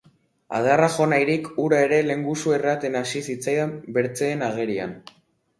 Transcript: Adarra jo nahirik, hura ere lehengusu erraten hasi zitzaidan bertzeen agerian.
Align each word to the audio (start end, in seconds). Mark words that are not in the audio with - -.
Adarra 0.59 0.87
jo 0.93 1.05
nahirik, 1.11 1.49
hura 1.65 1.83
ere 1.89 1.99
lehengusu 2.07 2.55
erraten 2.57 2.97
hasi 3.03 3.21
zitzaidan 3.29 3.77
bertzeen 3.99 4.43
agerian. 4.49 5.01